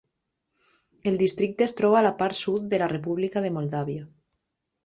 [1.11, 4.09] El districte es troba a la part sud de la República de Moldàvia.